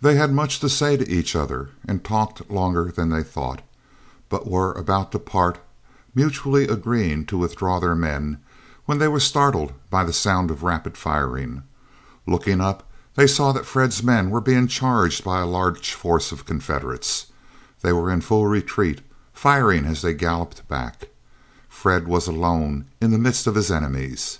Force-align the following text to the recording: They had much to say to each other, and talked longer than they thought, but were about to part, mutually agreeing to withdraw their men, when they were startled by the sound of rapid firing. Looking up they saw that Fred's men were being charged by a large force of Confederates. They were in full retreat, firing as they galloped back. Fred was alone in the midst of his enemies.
They 0.00 0.14
had 0.14 0.32
much 0.32 0.60
to 0.60 0.68
say 0.68 0.96
to 0.96 1.10
each 1.10 1.34
other, 1.34 1.70
and 1.84 2.04
talked 2.04 2.48
longer 2.48 2.92
than 2.92 3.08
they 3.10 3.24
thought, 3.24 3.60
but 4.28 4.46
were 4.48 4.70
about 4.74 5.10
to 5.10 5.18
part, 5.18 5.58
mutually 6.14 6.68
agreeing 6.68 7.26
to 7.26 7.36
withdraw 7.38 7.80
their 7.80 7.96
men, 7.96 8.38
when 8.84 8.98
they 8.98 9.08
were 9.08 9.18
startled 9.18 9.72
by 9.90 10.04
the 10.04 10.12
sound 10.12 10.52
of 10.52 10.62
rapid 10.62 10.96
firing. 10.96 11.64
Looking 12.24 12.60
up 12.60 12.88
they 13.16 13.26
saw 13.26 13.50
that 13.50 13.66
Fred's 13.66 14.00
men 14.00 14.30
were 14.30 14.40
being 14.40 14.68
charged 14.68 15.24
by 15.24 15.40
a 15.40 15.44
large 15.44 15.92
force 15.92 16.30
of 16.30 16.46
Confederates. 16.46 17.26
They 17.82 17.92
were 17.92 18.12
in 18.12 18.20
full 18.20 18.46
retreat, 18.46 19.00
firing 19.32 19.86
as 19.86 20.02
they 20.02 20.14
galloped 20.14 20.68
back. 20.68 21.08
Fred 21.68 22.06
was 22.06 22.28
alone 22.28 22.84
in 23.00 23.10
the 23.10 23.18
midst 23.18 23.48
of 23.48 23.56
his 23.56 23.72
enemies. 23.72 24.38